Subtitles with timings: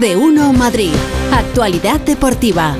[0.00, 0.94] de Uno Madrid.
[1.30, 2.74] Actualidad deportiva.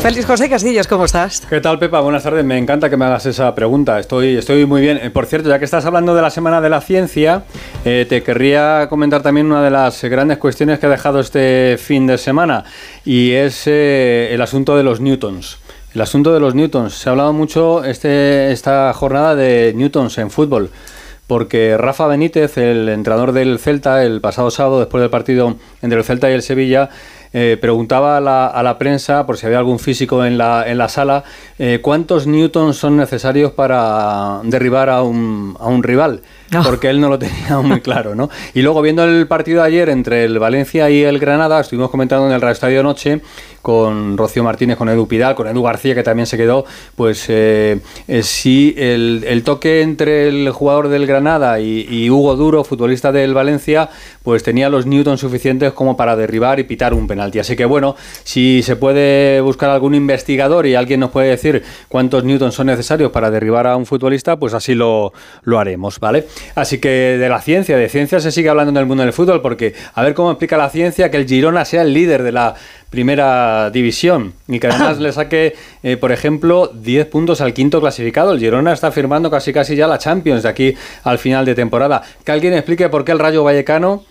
[0.00, 1.40] Félix José Castillos, ¿cómo estás?
[1.50, 2.00] ¿Qué tal, Pepa?
[2.00, 2.44] Buenas tardes.
[2.44, 3.98] Me encanta que me hagas esa pregunta.
[3.98, 5.00] Estoy, estoy muy bien.
[5.02, 7.42] Eh, por cierto, ya que estás hablando de la Semana de la Ciencia,
[7.84, 12.06] eh, te querría comentar también una de las grandes cuestiones que ha dejado este fin
[12.06, 12.62] de semana
[13.04, 15.58] y es eh, el asunto de los newtons.
[15.92, 16.94] El asunto de los newtons.
[16.94, 20.70] Se ha hablado mucho este, esta jornada de newtons en fútbol
[21.28, 26.04] porque Rafa Benítez, el entrenador del Celta, el pasado sábado, después del partido entre el
[26.04, 26.88] Celta y el Sevilla,
[27.34, 31.24] eh, preguntaba a la, prensa, por si había algún físico en la, en la sala,
[31.58, 36.22] eh, cuántos newtons son necesarios para derribar a un, a un rival.
[36.64, 38.30] Porque él no lo tenía muy claro, ¿no?
[38.54, 42.26] Y luego, viendo el partido de ayer entre el Valencia y el Granada, estuvimos comentando
[42.26, 43.20] en el Radio Estadio Noche
[43.60, 46.64] con Rocío Martínez, con Edu Pidal, con Edu García, que también se quedó,
[46.96, 52.64] pues eh, eh, sí, el, toque entre el jugador del Granada y, y, Hugo Duro,
[52.64, 53.90] futbolista del Valencia,
[54.22, 57.40] pues tenía los newtons suficientes como para derribar y pitar un penalti.
[57.40, 62.24] Así que bueno, si se puede buscar algún investigador y alguien nos puede decir cuántos
[62.24, 66.26] newtons son necesarios para derribar a un futbolista, pues así lo, lo haremos, ¿vale?
[66.54, 69.42] Así que de la ciencia, de ciencia se sigue hablando en el mundo del fútbol,
[69.42, 72.54] porque a ver cómo explica la ciencia que el Girona sea el líder de la
[72.90, 78.32] primera división y que además le saque, eh, por ejemplo, 10 puntos al quinto clasificado.
[78.32, 82.02] El Girona está firmando casi casi ya la Champions de aquí al final de temporada.
[82.24, 84.04] Que alguien explique por qué el Rayo Vallecano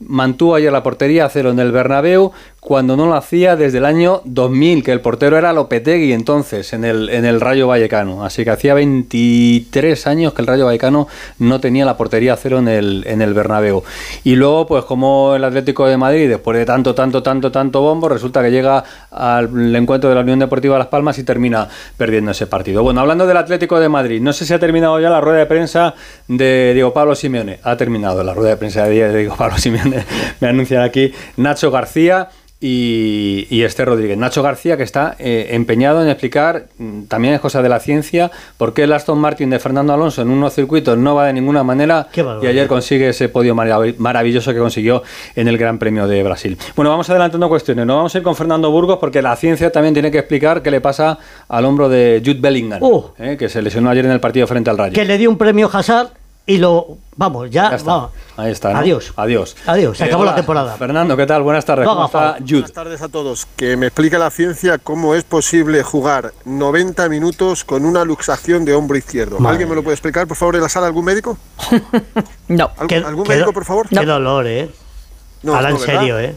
[0.00, 3.86] mantuvo ayer la portería a cero en el Bernabéu cuando no lo hacía desde el
[3.86, 8.22] año 2000, que el portero era Lopetegui entonces en el, en el Rayo Vallecano.
[8.24, 12.58] Así que hacía 23 años que el Rayo Vallecano no tenía la portería a cero
[12.58, 13.82] en el, en el Bernabéu.
[14.24, 18.10] Y luego, pues como el Atlético de Madrid, después de tanto, tanto, tanto, tanto bombo,
[18.10, 22.46] resulta que llega al encuentro de la Unión Deportiva Las Palmas y termina perdiendo ese
[22.46, 22.82] partido.
[22.82, 25.46] Bueno, hablando del Atlético de Madrid, no sé si ha terminado ya la rueda de
[25.46, 25.94] prensa
[26.28, 27.58] de Diego Pablo Simeone.
[27.62, 29.89] Ha terminado la rueda de prensa de Diego Pablo Simeone.
[30.40, 32.28] Me anuncian aquí Nacho García
[32.62, 34.18] y, y Esther Rodríguez.
[34.18, 38.30] Nacho García, que está eh, empeñado en explicar, mm, también es cosa de la ciencia,
[38.58, 41.62] por qué el Aston Martin de Fernando Alonso en unos circuitos no va de ninguna
[41.64, 42.08] manera
[42.42, 45.02] y ayer consigue ese podio marav maravilloso que consiguió
[45.36, 46.58] en el Gran Premio de Brasil.
[46.76, 47.86] Bueno, vamos adelantando cuestiones.
[47.86, 50.70] No vamos a ir con Fernando Burgos porque la ciencia también tiene que explicar qué
[50.70, 51.18] le pasa
[51.48, 53.04] al hombro de Jude Bellingham, Uh.
[53.18, 54.92] eh, que se lesionó ayer en el partido frente al Rayo.
[54.92, 56.08] Que le dio un premio Hazard
[56.46, 56.98] y lo.
[57.16, 57.70] Vamos, ya.
[57.70, 57.90] Ya está.
[57.90, 58.10] vamos.
[58.36, 58.72] Ahí está.
[58.72, 58.78] ¿no?
[58.78, 59.12] Adiós.
[59.16, 59.56] Adiós.
[59.66, 60.76] Adiós, se Eh, acabó hola, la temporada.
[60.76, 61.42] Fernando, ¿qué tal?
[61.42, 61.86] Buenas tardes.
[61.86, 62.36] ¿Cómo está.
[62.40, 62.52] Jude?
[62.52, 63.46] Buenas tardes a todos.
[63.56, 68.74] Que me explique la ciencia cómo es posible jugar 90 minutos con una luxación de
[68.74, 69.38] hombro izquierdo.
[69.38, 70.86] Madre ¿Alguien me lo puede explicar, por favor, en la sala?
[70.86, 71.36] ¿Algún médico?
[72.48, 72.64] No.
[72.72, 73.88] ¿Algún, Qué- algún qué médico, por favor?
[73.88, 74.70] Qué dolor, ¿eh?
[75.44, 76.36] No, Ahora no, en serio, ¿eh?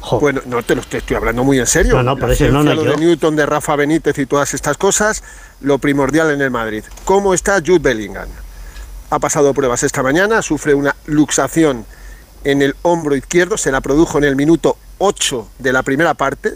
[0.00, 0.18] Jo.
[0.18, 1.94] Bueno, no te lo estoy, estoy hablando muy en serio.
[1.96, 4.54] No, no, por eso, no, no, lo yo- de Newton, de Rafa Benítez y todas
[4.54, 5.22] estas cosas,
[5.60, 6.82] lo primordial en el Madrid.
[7.04, 8.28] ¿Cómo está Jude Bellingham?
[9.10, 11.84] Ha pasado pruebas esta mañana, sufre una luxación
[12.44, 16.54] en el hombro izquierdo, se la produjo en el minuto 8 de la primera parte,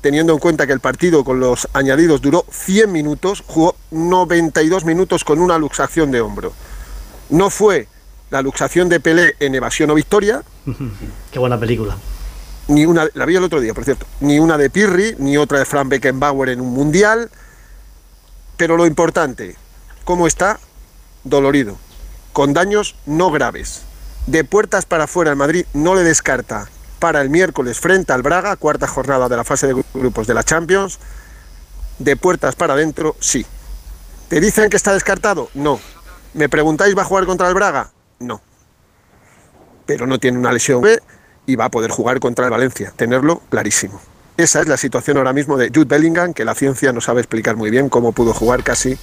[0.00, 5.22] teniendo en cuenta que el partido con los añadidos duró 100 minutos, jugó 92 minutos
[5.22, 6.52] con una luxación de hombro.
[7.28, 7.88] No fue
[8.30, 10.42] la luxación de Pelé en evasión o victoria,
[11.30, 11.96] Qué buena película.
[12.68, 15.58] ni una, la vi el otro día, por cierto, ni una de Pirri, ni otra
[15.58, 17.30] de Frank Beckenbauer en un mundial,
[18.56, 19.56] pero lo importante,
[20.04, 20.58] ¿cómo está?
[21.24, 21.76] Dolorido,
[22.32, 23.82] con daños no graves.
[24.26, 26.68] De puertas para afuera el Madrid no le descarta
[26.98, 30.44] para el miércoles frente al Braga, cuarta jornada de la fase de grupos de la
[30.44, 31.00] Champions.
[31.98, 33.44] De puertas para adentro, sí.
[34.28, 35.50] ¿Te dicen que está descartado?
[35.54, 35.80] No.
[36.34, 37.90] ¿Me preguntáis, va a jugar contra el Braga?
[38.20, 38.40] No.
[39.84, 41.00] Pero no tiene una lesión B
[41.46, 44.00] y va a poder jugar contra el Valencia, tenerlo clarísimo.
[44.36, 47.56] Esa es la situación ahora mismo de Jude Bellingham, que la ciencia no sabe explicar
[47.56, 48.96] muy bien cómo pudo jugar casi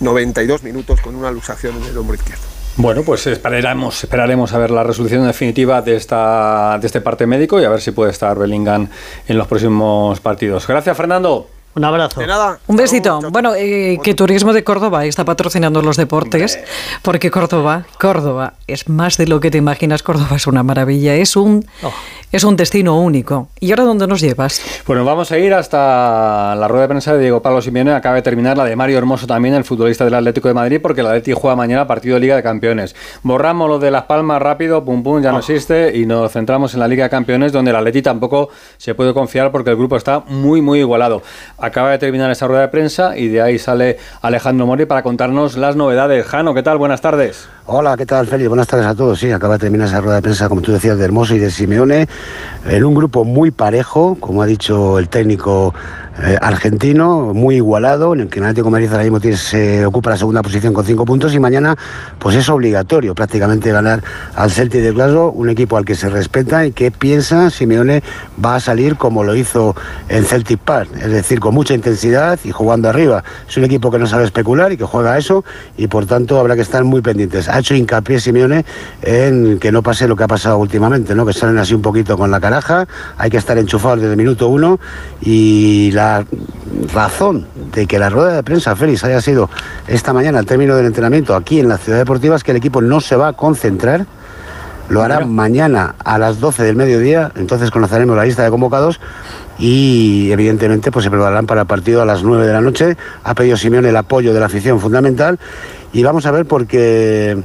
[0.00, 2.44] 92 minutos con una luxación en el hombro izquierdo.
[2.76, 7.60] Bueno, pues esperaremos, esperaremos a ver la resolución definitiva de esta de este parte médico
[7.60, 8.88] y a ver si puede estar Bellingham
[9.26, 10.66] en los próximos partidos.
[10.66, 11.57] Gracias, Fernando.
[11.74, 12.20] Un abrazo.
[12.20, 12.58] De nada.
[12.66, 13.20] Un besito.
[13.20, 13.30] Chao.
[13.30, 16.58] Bueno, eh, que Turismo de Córdoba está patrocinando los deportes,
[17.02, 20.02] porque Córdoba, Córdoba es más de lo que te imaginas.
[20.02, 21.92] Córdoba es una maravilla, es un, Oh.
[22.32, 23.48] es un destino único.
[23.60, 24.60] ¿Y ahora dónde nos llevas?
[24.86, 27.92] Bueno, vamos a ir hasta la rueda de prensa de Diego Pablo Simeone.
[27.92, 31.02] Acaba de terminar la de Mario Hermoso también, el futbolista del Atlético de Madrid, porque
[31.02, 32.96] el Atlético juega mañana partido de Liga de Campeones.
[33.22, 36.80] Borramos lo de Las Palmas rápido, pum pum, ya no existe, y nos centramos en
[36.80, 38.48] la Liga de Campeones, donde el Atleti tampoco
[38.78, 41.22] se puede confiar porque el grupo está muy, muy igualado.
[41.58, 45.56] Acaba de terminar esa rueda de prensa y de ahí sale Alejandro Mori para contarnos
[45.56, 46.24] las novedades.
[46.24, 46.78] Jano, ¿qué tal?
[46.78, 47.48] Buenas tardes.
[47.70, 48.48] Hola, ¿qué tal, Félix?
[48.48, 49.18] Buenas tardes a todos.
[49.18, 51.50] Sí, acaba de terminar esa rueda de prensa, como tú decías, de Hermoso y de
[51.50, 52.08] Simeone,
[52.64, 55.74] en un grupo muy parejo, como ha dicho el técnico
[56.20, 60.42] eh, argentino, muy igualado, en el que el Atlético ahora mismo se ocupa la segunda
[60.42, 61.76] posición con cinco puntos y mañana
[62.18, 64.02] pues es obligatorio prácticamente ganar
[64.34, 68.02] al Celtic de Glasgow, un equipo al que se respeta y que piensa Simeone
[68.44, 69.76] va a salir como lo hizo
[70.08, 73.22] en Celtic Park, es decir, con mucha intensidad y jugando arriba.
[73.48, 75.44] Es un equipo que no sabe especular y que juega eso
[75.76, 77.48] y por tanto habrá que estar muy pendientes.
[77.58, 78.64] Ha hecho hincapié Simeone
[79.02, 81.26] en que no pase lo que ha pasado últimamente, ¿no?
[81.26, 84.46] que salen así un poquito con la caraja, hay que estar enchufados desde el minuto
[84.46, 84.78] uno
[85.20, 86.24] y la
[86.94, 89.50] razón de que la rueda de prensa, Félix, haya sido
[89.88, 92.80] esta mañana al término del entrenamiento aquí en la ciudad deportiva es que el equipo
[92.80, 94.06] no se va a concentrar
[94.88, 99.00] lo hará mañana a las 12 del mediodía, entonces conoceremos la lista de convocados
[99.58, 102.96] y evidentemente pues se prepararán para el partido a las 9 de la noche.
[103.24, 105.38] Ha pedido Simeone el apoyo de la afición fundamental
[105.92, 107.36] y vamos a ver porque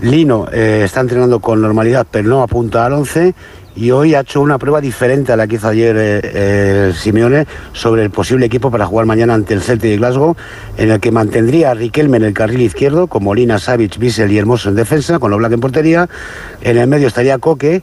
[0.00, 3.34] Lino eh, está entrenando con normalidad pero no apunta al 11
[3.76, 7.46] y hoy ha hecho una prueba diferente a la que hizo ayer eh, eh, Simeone
[7.72, 10.36] sobre el posible equipo para jugar mañana ante el Celtic de Glasgow,
[10.76, 14.38] en el que mantendría a Riquelme en el carril izquierdo, con Molina, Savic, Bissell y
[14.38, 16.08] Hermoso en defensa, con los Black en portería.
[16.60, 17.82] En el medio estaría Coque,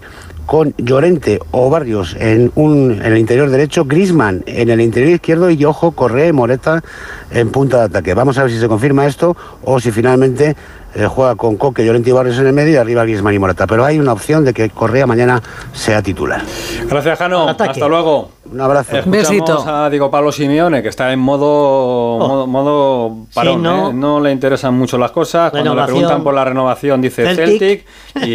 [0.52, 5.50] con Llorente o Barrios en, un, en el interior derecho, Grisman en el interior izquierdo
[5.50, 6.84] y ojo, Correa y Moreta
[7.32, 8.14] en punta de ataque.
[8.14, 10.58] Vamos a ver si se confirma esto o si finalmente
[10.94, 13.66] eh, juega con Coque, Llorente y Barrios en el medio y arriba Grisman y Moreta.
[13.68, 15.42] Pero hay una opción de que Correa mañana
[15.74, 16.42] sea titular.
[16.90, 17.48] Gracias, Jano.
[17.50, 18.30] Hasta luego.
[18.52, 18.98] Un abrazo.
[18.98, 19.66] Escuchamos Besito.
[19.70, 23.56] a Diego Pablo Simeone, que está en modo, modo, modo parón.
[23.58, 23.90] Sí, no.
[23.90, 23.94] ¿eh?
[23.94, 25.52] no le interesan mucho las cosas.
[25.52, 28.28] Cuando le preguntan por la renovación, dice Celtic, Celtic.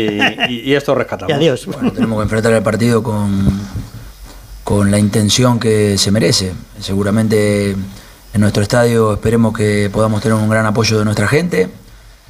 [0.48, 1.34] y, y- y esto Y rescatamos.
[1.34, 1.66] adiós.
[1.66, 3.28] Bueno, tenemos que enfrentar el partido con,
[4.64, 6.52] con la intención que se merece.
[6.80, 11.68] Seguramente en nuestro estadio esperemos que podamos tener un gran apoyo de nuestra gente.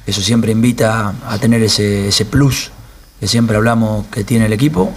[0.07, 2.71] Eso siempre invita a tener ese, ese plus
[3.19, 4.91] que siempre hablamos que tiene el equipo.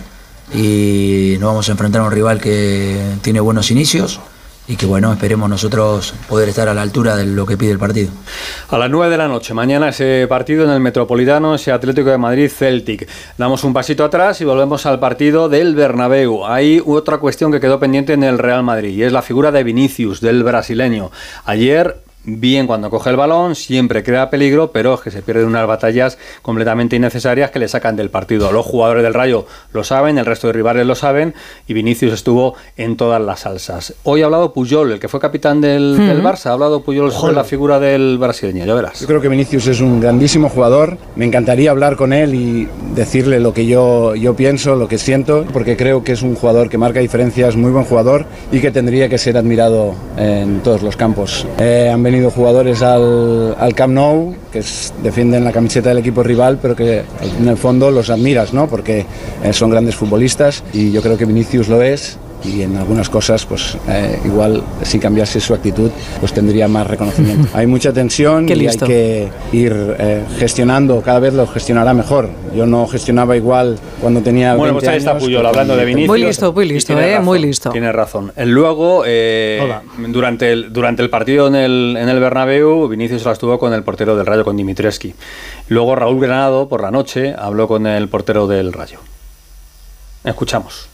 [0.54, 4.20] Y nos vamos a enfrentar a un rival que tiene buenos inicios
[4.70, 7.78] y que bueno, esperemos nosotros poder estar a la altura de lo que pide el
[7.78, 8.10] partido.
[8.68, 12.18] A las 9 de la noche, mañana ese partido en el Metropolitano, ese Atlético de
[12.18, 13.08] Madrid Celtic.
[13.36, 16.46] Damos un pasito atrás y volvemos al partido del Bernabéu.
[16.46, 19.64] Hay otra cuestión que quedó pendiente en el Real Madrid y es la figura de
[19.64, 21.10] Vinicius, del brasileño.
[21.44, 25.66] Ayer bien cuando coge el balón, siempre crea peligro, pero es que se pierden unas
[25.66, 28.52] batallas completamente innecesarias que le sacan del partido.
[28.52, 31.34] Los jugadores del Rayo lo saben, el resto de rivales lo saben
[31.66, 33.94] y Vinicius estuvo en todas las salsas.
[34.04, 37.34] Hoy ha hablado Puyol, el que fue capitán del, del Barça, ha hablado Puyol sobre
[37.34, 39.00] la figura del brasileño, ya verás.
[39.00, 40.98] Yo creo que Vinicius es un grandísimo jugador.
[41.16, 45.44] Me encantaría hablar con él y decirle lo que yo, yo pienso, lo que siento,
[45.52, 49.08] porque creo que es un jugador que marca diferencias, muy buen jugador y que tendría
[49.08, 51.46] que ser admirado en todos los campos.
[51.58, 56.22] Eh, han venido jugadores al, al Camp Nou que es- defienden la camiseta del equipo
[56.22, 57.02] rival, pero que
[57.38, 58.66] en el fondo los admiras, ¿no?
[58.68, 59.06] Porque
[59.44, 63.44] eh, son grandes futbolistas y yo creo que Vinicius lo es y en algunas cosas,
[63.44, 65.90] pues eh, igual si cambiase su actitud,
[66.20, 67.48] pues tendría más reconocimiento.
[67.54, 68.56] Hay mucha tensión y hay
[68.88, 72.30] que ir eh, gestionando, cada vez lo gestionará mejor.
[72.56, 75.76] Yo no gestionaba igual cuando tenía Bueno, 20 pues ahí está años Puyol que hablando
[75.76, 76.08] de Vinicius.
[76.08, 77.70] Muy listo, muy listo, tiene eh, razón, muy listo.
[77.70, 78.32] Tiene razón.
[78.36, 79.62] Eh, Luego, eh,
[80.08, 83.82] durante, el, durante el partido en el, en el Bernabéu, Vinicius la estuvo con el
[83.82, 85.14] portero del Rayo, con Dimitreski.
[85.68, 88.98] Luego Raúl Granado, por la noche, habló con el portero del Rayo.
[90.24, 90.88] Escuchamos.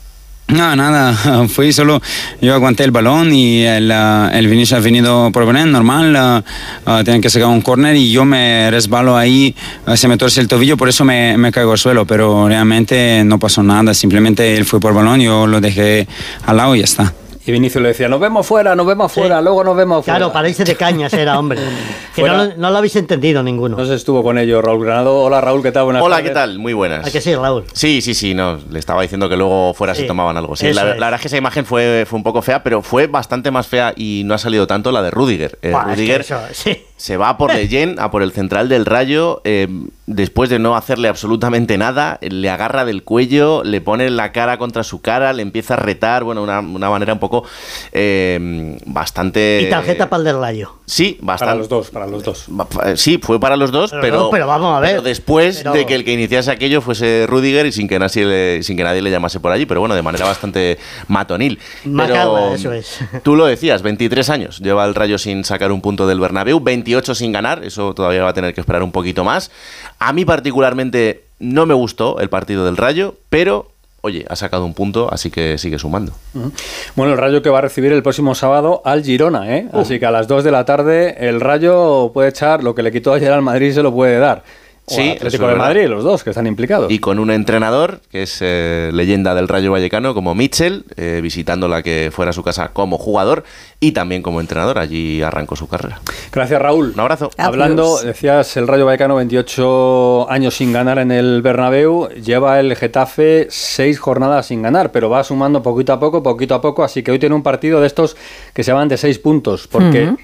[0.48, 2.00] No, nada, fui solo,
[2.40, 6.44] yo aguanté el balón y el, ah, el Vinicius ha venido por venir, normal, ah,
[6.84, 9.56] ah, tienen que sacar un córner y yo me resbalo ahí,
[9.86, 13.24] ah, se me torce el tobillo, por eso me, me caigo al suelo, pero realmente
[13.24, 16.06] no pasó nada, simplemente él fue por balón, yo lo dejé
[16.46, 17.12] al lado y ya está.
[17.46, 20.18] Y Vinicius le decía, nos vemos fuera, nos vemos fuera, luego nos vemos fuera.
[20.18, 21.60] Claro, para irse de cañas era, hombre.
[22.16, 23.74] Que no, lo- no lo habéis entendido ninguno.
[23.74, 25.16] Entonces estuvo con ellos Raúl Granado.
[25.22, 25.84] Hola Raúl, ¿qué tal?
[25.84, 26.30] Buenas Hola, tardes.
[26.30, 26.58] ¿qué tal?
[26.58, 27.06] Muy buenas.
[27.06, 27.64] ¿A que sí, Raúl?
[27.74, 30.56] Sí, sí, sí, no, le estaba diciendo que luego fuera Sí, se tomaban algo.
[30.56, 30.76] Sí, la, es.
[30.98, 33.66] la verdad es que esa imagen fue, fue un poco fea, pero fue bastante más
[33.66, 35.58] fea y no ha salido tanto la de Rudiger.
[35.60, 36.82] Eh, Buah, es que Rudiger eso, sí.
[36.96, 39.68] Se va por Leyen, a por el central del Rayo, eh,
[40.06, 44.56] después de no hacerle absolutamente nada, eh, le agarra del cuello, le pone la cara
[44.56, 47.44] contra su cara, le empieza a retar, bueno, una, una manera un poco
[47.92, 49.62] eh, bastante...
[49.66, 50.72] Y tarjeta para el del Rayo.
[50.86, 51.50] Sí, bastante...
[51.50, 52.46] Para los dos, para los dos.
[52.94, 54.90] Sí, fue para los dos, Pero pero, no, pero vamos a ver.
[54.90, 58.24] pero después Pero- de que el que iniciase aquello fuese Rudiger y sin que, nadie
[58.24, 61.58] le, sin que nadie le llamase por allí, pero bueno, de manera bastante matonil.
[61.84, 63.00] Macarra, Pero, eso es.
[63.22, 67.14] Tú lo decías, 23 años lleva el Rayo sin sacar un punto del Bernabéu, 28
[67.16, 69.50] sin ganar, eso todavía va a tener que esperar un poquito más.
[69.98, 73.70] A mí particularmente no me gustó el partido del Rayo, pero
[74.02, 76.12] oye, ha sacado un punto, así que sigue sumando.
[76.94, 79.68] Bueno, el Rayo que va a recibir el próximo sábado al Girona, ¿eh?
[79.72, 82.92] Así que a las 2 de la tarde el Rayo puede echar lo que le
[82.92, 84.44] quitó ayer al Madrid se lo puede dar.
[84.88, 85.56] O Sí, Atlético de.
[85.56, 86.90] Madrid, los dos que están implicados.
[86.92, 91.66] Y con un entrenador que es eh, leyenda del Rayo Vallecano como Mitchell, eh, visitando
[91.66, 93.44] la que fuera su casa como jugador
[93.80, 94.78] y también como entrenador.
[94.78, 96.00] Allí arrancó su carrera.
[96.32, 96.92] Gracias, Raúl.
[96.94, 97.30] Un abrazo.
[97.36, 103.48] Hablando, decías, el Rayo Vallecano 28 años sin ganar en el Bernabéu, lleva el Getafe
[103.50, 107.10] seis jornadas sin ganar, pero va sumando poquito a poco, poquito a poco, así que
[107.10, 108.16] hoy tiene un partido de estos
[108.54, 110.14] que se van de seis puntos, porque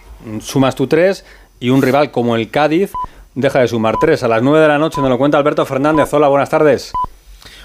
[0.40, 1.24] sumas tú tres
[1.60, 2.92] y un rival como el Cádiz
[3.34, 4.22] deja de sumar tres.
[4.22, 6.12] A las nueve de la noche nos lo cuenta Alberto Fernández.
[6.12, 6.92] Hola, buenas tardes.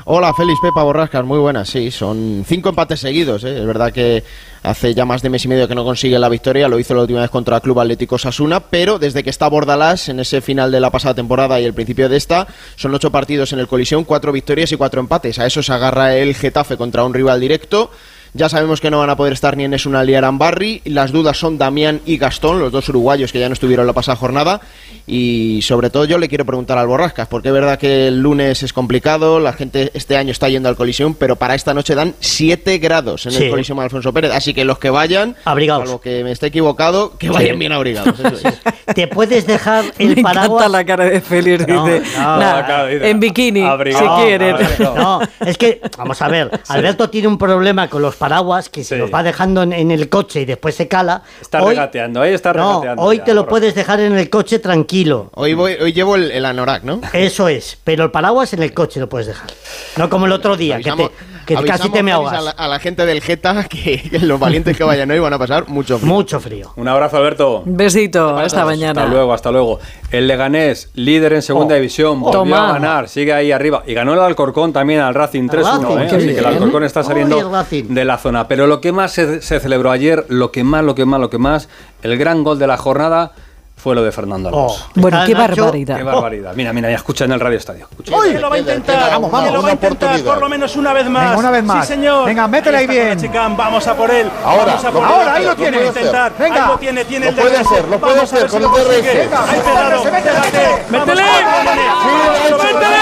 [0.06, 1.68] Hola, Félix Pepa Borrascas, muy buenas.
[1.68, 3.44] Sí, son cinco empates seguidos.
[3.44, 3.60] ¿eh?
[3.60, 4.24] Es verdad que
[4.64, 6.70] hace ya más de mes y medio que no consigue la victoria.
[6.70, 10.08] Lo hizo la última vez contra el Club Atlético Sasuna, pero desde que está Bordalás
[10.08, 12.48] en ese final de la pasada temporada y el principio de esta,
[12.78, 15.40] son ocho partidos en el colisión, cuatro victorias y cuatro empates.
[15.40, 17.92] A eso se agarra el Getafe contra un rival directo.
[18.38, 20.84] Ya sabemos que no van a poder estar ni en Esuna ni Arambarri.
[20.86, 24.16] Las dudas son Damián y Gastón, los dos uruguayos que ya no estuvieron la pasada
[24.16, 24.62] jornada.
[25.08, 28.62] Y sobre todo yo le quiero preguntar al Borrascas, porque es verdad que el lunes
[28.62, 32.14] es complicado, la gente este año está yendo al colisión, pero para esta noche dan
[32.20, 33.44] 7 grados en Sí.
[33.46, 34.32] el colisión Alfonso Pérez.
[34.32, 35.86] Así que los que vayan, Abrigados.
[35.86, 38.20] salvo que me esté equivocado, que vayan bien abrigados.
[38.20, 38.60] eso es.
[38.94, 40.46] Te puedes dejar el Me paraguas.
[40.66, 41.68] encanta la cara de Félix.
[41.68, 44.18] No, dice, no, "Nah, claro, dice, en bikini, abrigado".
[44.20, 44.56] si quieren.
[44.96, 48.27] No, es que, vamos a ver, Alberto tiene un problema con los paraguas
[48.72, 49.02] que se Sí.
[49.02, 51.24] los va dejando en, en el coche y después se cala.
[51.42, 53.02] Está Hoy- regateando, ahí está No, regateando.
[53.04, 55.30] hoy ya, te lo puedes dejar en el coche tranquilo.
[55.36, 57.02] Hoy, voy, hoy llevo el, el anorak, ¿no?
[57.14, 59.50] Eso es, pero el paraguas en el coche lo puedes dejar.
[59.98, 61.12] No como el otro día, que, te-
[61.56, 62.34] que casi te me ahogas.
[62.38, 65.34] A la, a la gente del Geta que, que los valientes que vayan hoy van
[65.34, 66.14] a pasar mucho frío.
[66.14, 66.74] Mucho frío.
[66.76, 67.64] Un abrazo, Alberto.
[67.66, 69.02] Un besito, hasta mañana.
[69.02, 69.80] Hasta luego, hasta luego.
[70.12, 72.70] El Leganés, líder en segunda Oh, división, volvió Toma.
[72.70, 73.84] a ganar, sigue ahí arriba.
[73.88, 75.96] Y ganó el Alcorcón también al Racing 3-1.
[75.96, 76.06] Racing, ¿eh?
[76.18, 76.46] Así que el.
[76.46, 77.38] Alcorcón está saliendo
[77.72, 78.48] de la zona.
[78.48, 81.30] Pero lo que más se, se celebró ayer, lo que más, lo que más, lo
[81.30, 81.70] que más,
[82.04, 83.32] el gran gol de la jornada
[83.80, 84.86] fue lo de Fernando Alonso.
[84.88, 85.62] Oh, Bueno, qué Nacho.
[85.62, 85.98] barbaridad.
[85.98, 86.54] Qué barbaridad.
[86.56, 87.88] Mira, mira, ya escucha en el radio estadio.
[87.90, 88.12] Escucha.
[88.24, 90.50] Que lo va a intentar, Vamos, vamos, que lo va a una intentar por lo
[90.50, 91.24] menos una vez más.
[91.26, 91.86] Venga, una vez más.
[91.88, 92.26] Sí, señor.
[92.26, 93.20] Venga, métele ahí bien.
[93.20, 94.30] Chicán, vamos a por él.
[94.44, 95.28] Ahora, vamos a lo por puede él.
[95.30, 95.78] ahí lo Lo tiene.
[95.78, 96.32] puede intentar.
[96.38, 96.56] Venga.
[96.66, 97.68] Ahí lo tiene, tiene Lo el puede DRS.
[97.72, 98.92] hacer, lo puede hacer con lo el DRS.
[98.92, 100.84] Ahí pegado, métele, métele.
[100.90, 101.24] Métele.
[101.24, 102.58] vamos, vamos, Sí, vamos, lo ha hecho.
[102.58, 102.98] métele.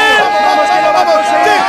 [0.46, 1.62] Vamos, que lo va a conseguir.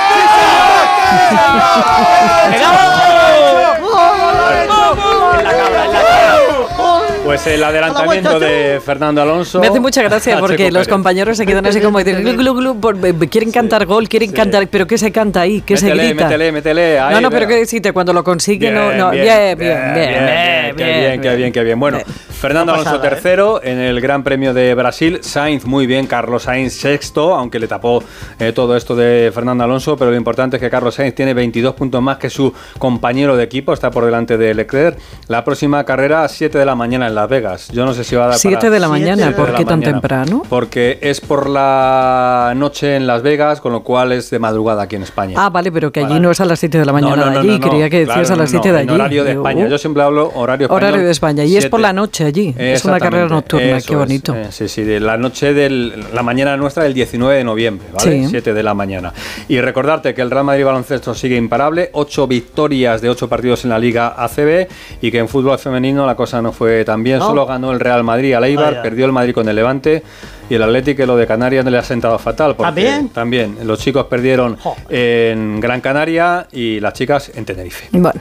[6.86, 9.60] Sí, Pues el adelantamiento de Fernando Alonso.
[9.60, 12.80] Me hace mucha gracia porque los compañeros se quedan así como dicen, glu, glu, glu,
[12.80, 15.60] por- quieren cantar gol, quieren cantar, pero ¿qué se canta ahí?
[15.60, 16.24] ¿Qué se grita?
[16.24, 16.98] métele, métele.
[17.10, 17.46] no, no, pero.
[17.48, 17.92] ¿qué decirte?
[17.92, 21.80] Cuando lo consigue, no, no, bien, bien, bien, bien, qué bien, qué bien, qué bien.
[21.80, 21.98] Bueno,
[22.46, 23.10] Fernando Alonso pasada, ¿eh?
[23.10, 27.66] tercero en el Gran Premio de Brasil, Sainz muy bien, Carlos Sainz sexto, aunque le
[27.68, 28.02] tapó
[28.38, 31.74] eh, todo esto de Fernando Alonso, pero lo importante es que Carlos Sainz tiene 22
[31.74, 34.98] puntos más que su compañero de equipo, está por delante de Leclerc.
[35.28, 37.68] La próxima carrera 7 de la mañana en Las Vegas.
[37.72, 39.64] Yo no sé si va a dar Siete para- de la mañana, de ¿por qué
[39.64, 39.92] tan mañana.
[40.00, 40.42] temprano?
[40.48, 44.96] Porque es por la noche en Las Vegas, con lo cual es de madrugada aquí
[44.96, 45.34] en España.
[45.38, 47.24] Ah, vale, pero que allí Para- no es a las 7 de la mañana No,
[47.24, 47.68] no, de no, allí, no, no.
[47.68, 49.00] creía que decías Claro, a las no, 7 de en allí.
[49.00, 49.64] horario de España.
[49.66, 50.84] uh, Yo siempre hablo horario español.
[50.84, 52.54] Horario de España, y es por la noche allí.
[52.58, 53.98] Es una carrera nocturna, qué es.
[53.98, 54.34] bonito.
[54.34, 55.70] Eh, sí, sí, de la noche de
[56.12, 58.24] la mañana nuestra del 19 de noviembre, ¿vale?
[58.24, 58.30] Sí.
[58.30, 59.12] 7 de la mañana.
[59.48, 63.70] Y recordarte que el Real Madrid baloncesto sigue imparable, 8 victorias de 8 partidos en
[63.70, 64.68] la Liga ACB
[65.00, 67.26] y que en fútbol femenino la cosa no fue tan bien, ¿No?
[67.28, 70.02] solo ganó el Real Madrid al Eibar, perdió el Madrid con el Levante
[70.48, 72.54] y el Atlético lo de Canarias no le ha sentado fatal.
[72.54, 73.08] Porque ¿También?
[73.08, 73.58] También.
[73.64, 74.56] Los chicos perdieron
[74.88, 77.88] en Gran Canaria y las chicas en Tenerife.
[77.90, 78.20] Bueno.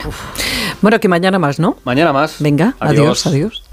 [0.82, 1.76] bueno, que mañana más, ¿no?
[1.84, 2.36] Mañana más.
[2.40, 3.65] Venga, adiós, adiós.